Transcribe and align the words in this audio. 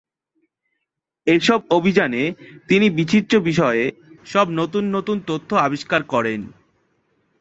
এসব 1.27 1.59
অভিযানে 1.69 2.23
তিনি 2.69 2.87
বিচিত্র 2.97 3.33
বিষয়ে 3.41 3.83
সব 4.25 4.45
নতুন 4.59 4.83
নতুন 4.95 5.17
তথ্য 5.27 5.49
আবিষ্কার 5.57 6.01
করেন। 6.03 6.39